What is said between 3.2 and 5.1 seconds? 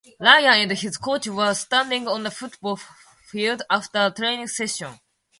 field after a training session.